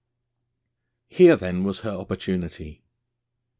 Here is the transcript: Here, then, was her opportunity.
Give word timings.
Here, 1.09 1.35
then, 1.35 1.63
was 1.63 1.81
her 1.81 1.91
opportunity. 1.91 2.81